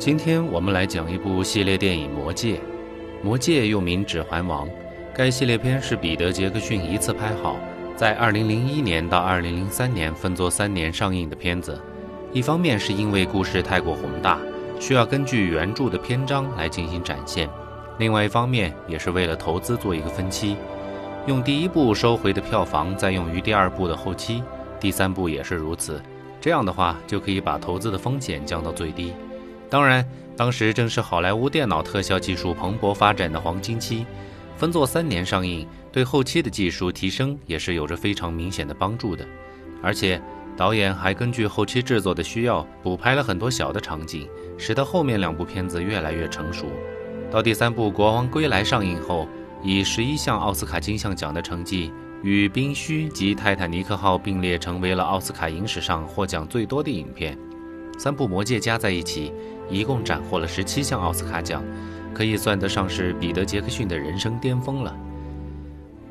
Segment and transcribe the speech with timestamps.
[0.00, 2.54] 今天我们来讲一部系列电影《魔戒》。
[3.22, 4.66] 《魔戒》又名《指环王》，
[5.14, 7.58] 该系列片是彼得·杰克逊一次拍好，
[7.96, 11.78] 在2001年到2003年分作三年上映的片子。
[12.32, 14.38] 一方面是因为故事太过宏大，
[14.80, 17.46] 需要根据原著的篇章来进行展现；
[17.98, 20.56] 另外一方面也是为了投资做一个分期，
[21.26, 24.42] 用第一部收回的票房再用于第二部的后期，
[24.80, 26.00] 第三部也是如此。
[26.40, 29.12] 这样的话就可以把投资的风险降到最低。
[29.70, 30.04] 当然，
[30.36, 34.04] 当时正是好莱坞电脑特效技术蓬勃发展的黄金期，
[34.56, 39.24] 分作三年上映，对后期的技术提升也是有着非常明显的帮助的。
[39.80, 40.20] 而且，
[40.56, 46.66] 导演还根据后期制作的需要补拍了很多小的场景，使得后面两部片子越来越成熟。
[47.30, 49.28] 到第三部《国王归来》上映后，
[49.62, 51.92] 以十一项奥斯卡金像奖的成绩，
[52.24, 57.38] 与《冰须》及《泰坦尼克号》并列，成为了奥斯卡影史上获奖最多的影片。
[58.00, 59.30] 三部《魔戒》加在一起。
[59.68, 61.62] 一共斩获了十七项奥斯卡奖，
[62.14, 64.96] 可以算得上是彼得·杰克逊的人生巅峰了。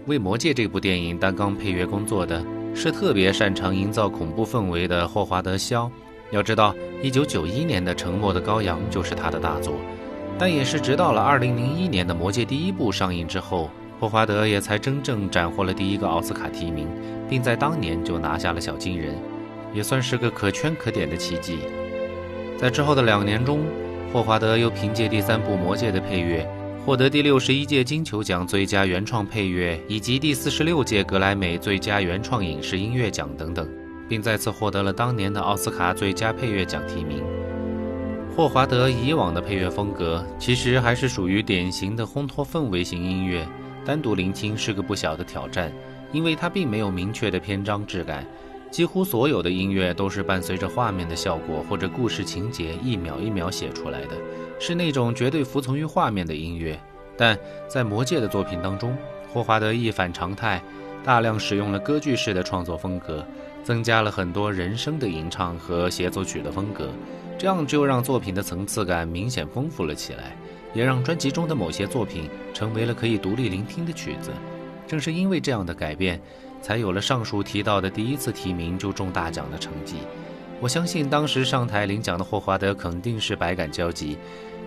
[0.05, 2.45] 为《魔戒》这部电影担纲配乐工作的
[2.75, 5.89] 是特别擅长营造恐怖氛围的霍华德·肖。
[6.29, 9.73] 要知道，一九九一年的《沉默的羔羊》就是他的大作，
[10.37, 13.67] 但也是直到了二零零一年的《魔戒》第一部上映之后，
[13.99, 16.87] 霍华德也才真正斩获了第一个奥斯卡提名，
[17.27, 19.15] 并在当年就拿下了小金人，
[19.73, 21.59] 也算是个可圈可点的奇迹。
[22.57, 23.61] 在之后的两年中，
[24.11, 26.47] 霍华德又凭借第三部《魔戒》的配乐，
[26.85, 33.69] 获得第六十一届金球奖最佳原创配乐以及第四十六届格莱美最佳原创影视音乐奖等等，
[34.07, 37.23] 并再次获得了当年的奥斯卡最佳配乐奖提名。
[38.35, 43.47] 霍华德以往的配乐风格其实还是属于典型的烘托氛围型音乐，
[43.85, 45.71] 单独聆听是个不小的挑战，
[46.11, 48.25] 因为它并没有明确的篇章质感。
[48.71, 54.15] 几乎所有的音乐都是伴随着画面的效果或者故事情节一秒一秒写出来的，
[54.59, 56.79] 是那种绝对服从于画面的音乐。
[57.17, 57.37] 但
[57.67, 58.95] 在魔戒的作品当中，
[59.33, 60.61] 霍华德一反常态，
[61.03, 63.25] 大量使用了歌剧式的创作风格，
[63.63, 66.89] 增加了很多人声的吟唱和协奏曲的风格，
[67.37, 70.35] 这样就让作品的层次感明显丰富了起来，
[70.73, 74.31] 也让专辑中的某些作品成为了可以独立聆听的曲子。
[74.87, 76.21] 正是因为这样的改变。
[76.61, 79.95] 才有了上述提到的第一次提名就中大奖的成绩。
[80.61, 84.17] 我相信当时上台领奖的霍华德肯定是百感交集，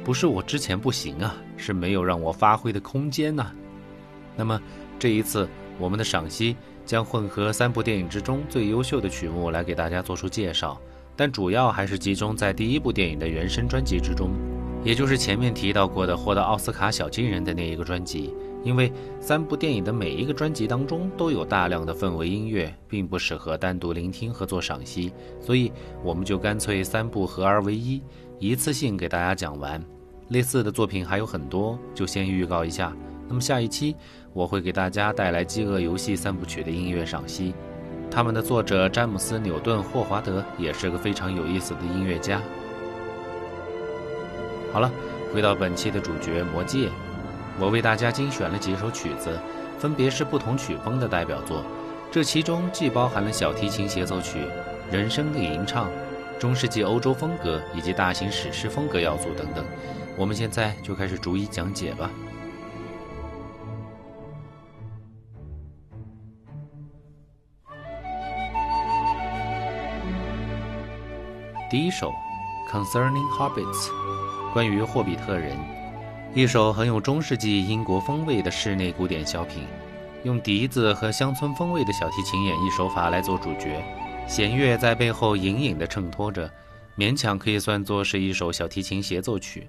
[0.02, 3.52] 不是我之前不行啊，是没有让我发挥的空间呐。
[4.34, 4.60] 那么
[4.98, 5.46] 这一次
[5.78, 10.80] 我们的赏析将混合三部电影之中最优秀的曲目来给大家做出介绍，
[11.14, 14.30] 但主要还是集中在第一部电影的原声专辑之中，
[14.82, 18.34] 也就是前面提到过的获得奥斯卡小金人的那一个专辑。
[18.64, 28.00] 因为三部电影的每一个专辑当中都有大量的氛围音乐，并不适合单独聆听和做赏析，所以我们就干脆三部合二为一，
[28.38, 29.82] 一次性给大家讲完。
[30.28, 32.96] 类似的作品还有很多，就先预告一下。
[33.28, 33.96] 那么下一期
[34.32, 37.52] 我会给大家带来《饥饿游戏》三部曲的音乐赏析，
[38.10, 42.40] 他们的作者詹姆斯·纽顿·霍华德也是个非常有意思的音乐家。
[44.72, 44.90] 好了，
[45.34, 46.88] 回到本期的主角《魔戒》。
[47.60, 49.38] 我为大家精选了几首曲子，
[49.78, 51.64] 分别是不同曲风的代表作。
[52.10, 54.46] 这其中既包含了小提琴协奏曲、
[54.90, 55.88] 人声的吟唱、
[56.38, 59.64] 中世纪欧洲风格以及大型史诗风格要素等等。
[60.16, 62.10] 我们现在就开始逐一讲解吧。
[71.70, 72.12] 第一首
[72.70, 73.88] 《Concerning Hobbits》，
[74.52, 75.81] 关于霍比特人。
[76.34, 79.64] 一首很有中世纪英国风味的室内古典小品，
[80.24, 83.84] 用笛子和乡村风味的小提琴演绎手法来做主角，
[84.26, 86.50] 弦乐在背后隐隐地衬托着，
[86.96, 89.68] 勉强可以算作是一首小提琴协奏曲。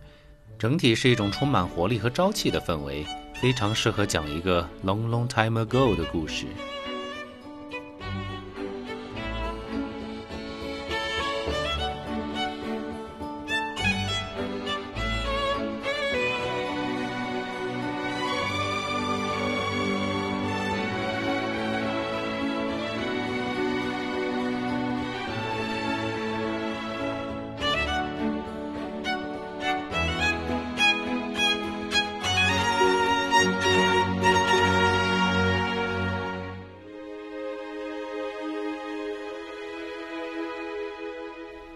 [0.57, 6.45] 整体是一种充满活力和朝气的氛围，非常适合讲一个 long long time ago 的故事。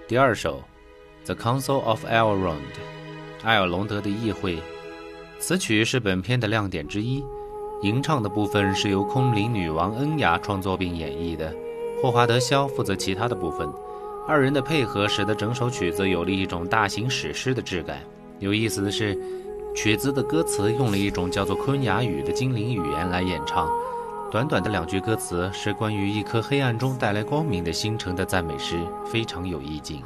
[0.08, 0.64] 第二首，
[1.26, 2.54] 《The Council of Elrond》，
[3.44, 4.58] 埃尔隆德的议会。
[5.38, 7.22] 此曲是本片的亮点之一。
[7.82, 11.54] 吟唱的部分是由空灵女王恩雅创作并演绎的，
[12.02, 13.70] 霍华德·肖负责其他的部分。
[14.26, 18.02] 二人的配合使得整首曲子有了一种大型史诗的质感。
[18.40, 19.14] 有意思的是，
[19.76, 23.70] 曲子的歌词用了一种叫做昆雅语的精灵语言来演唱。
[24.30, 28.78] 短短的两句歌词是关于一颗黑暗中带来光明的星辰的赞美诗，
[29.10, 30.04] 非常有意境。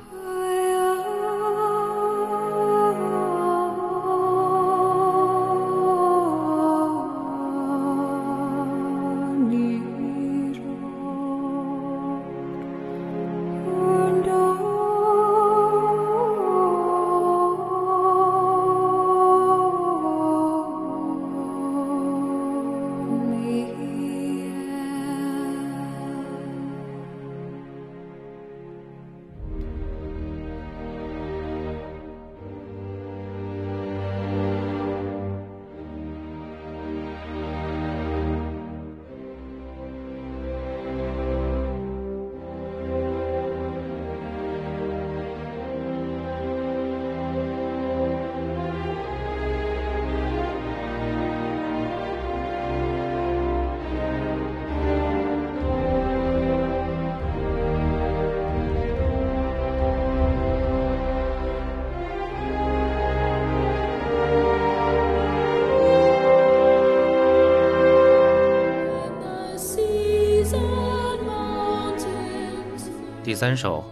[73.41, 73.83] 三首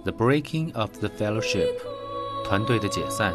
[0.02, 1.64] 《The Breaking of the Fellowship》，
[2.44, 3.32] 团队的解散。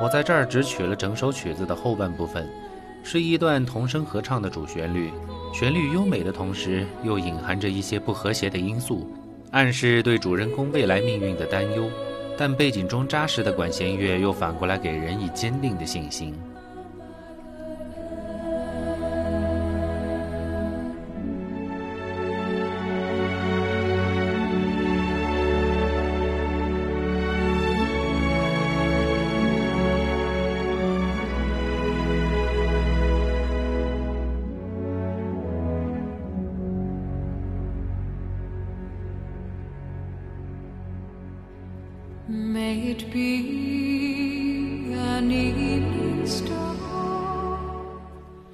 [0.00, 2.48] 我在这儿只取了整首曲子的后半部分，
[3.04, 5.12] 是一段童声合唱的主旋律，
[5.52, 9.06] 旋律优美的同时又隐含着一些不和谐的因素，
[9.50, 11.90] 暗示对主人公未来命运的担忧。
[12.38, 16.34] 但背景中扎实的管弦乐又反过来给人以坚定的信心。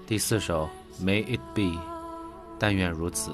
[0.07, 0.69] 第四首
[1.05, 1.63] 《May It Be》，
[2.61, 3.33] 但愿如此，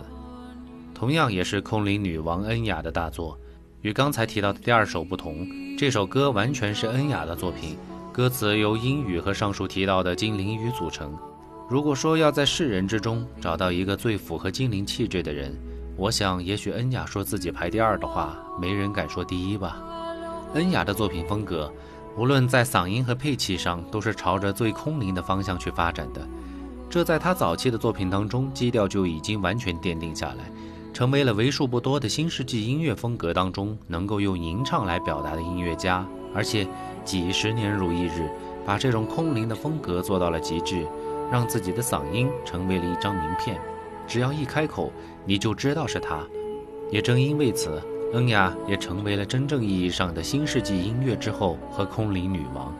[0.95, 3.39] 同样也是空灵女王恩雅的大作。
[3.83, 5.47] 与刚才提到的第二首不同，
[5.77, 7.77] 这首歌完全是恩雅的作品，
[8.11, 11.15] 歌词由英语和上述提到的精灵语组成。
[11.69, 15.55] 如果说要在世人之中找到一个最符合精灵气质的人，
[15.95, 19.77] 我想也许恩雅说自己排第二的话，没人敢说第一吧。
[20.55, 21.71] 恩雅的作品风格，
[22.17, 26.27] 无论在嗓音和配器上，都是朝着最空灵的方向去发展的。
[26.89, 30.51] 这在他早期的作品当中，基调就已经完全奠定下来，
[30.95, 36.07] 成为了为数不多的新世纪音乐风格当中能够用吟唱来表达的音乐家。
[36.35, 36.67] 而且
[37.05, 38.31] 几十年如一日，
[38.65, 40.87] 把这种空灵的风格做到了极致，
[41.31, 43.61] 让自己的嗓音成为了一张名片，
[44.07, 44.91] 只要一开口，
[45.27, 46.21] 你就知道是他。
[46.91, 47.83] 也正因为此。
[48.13, 52.75] 恩雅也成为了真正意义上的新世纪音乐之后和空灵女王。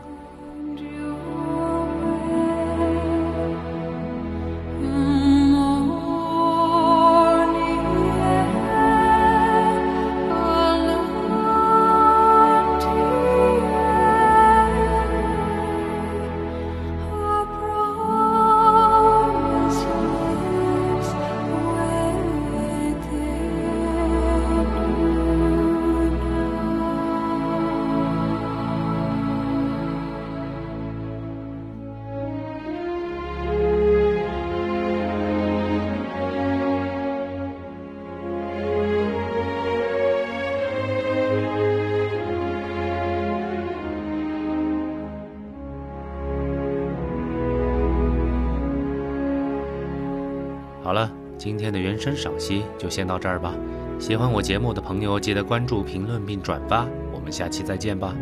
[50.89, 53.53] 好了，今天的原声赏析就先到这儿吧。
[53.99, 56.83] 喜欢我节目的朋友，记得关注、评论并转发。
[57.13, 58.15] 我们下期再见吧。